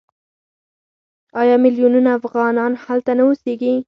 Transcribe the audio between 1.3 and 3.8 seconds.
آیا میلیونونه افغانان هلته نه اوسېږي؟